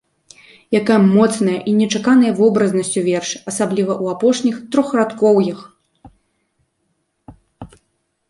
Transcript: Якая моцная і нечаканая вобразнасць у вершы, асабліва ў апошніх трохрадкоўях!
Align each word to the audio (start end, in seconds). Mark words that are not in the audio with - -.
Якая 0.77 0.95
моцная 1.15 1.57
і 1.71 1.73
нечаканая 1.81 2.29
вобразнасць 2.39 2.95
у 3.01 3.03
вершы, 3.09 3.37
асабліва 3.51 3.93
ў 4.03 4.15
апошніх 4.15 4.55
трохрадкоўях! 4.75 5.61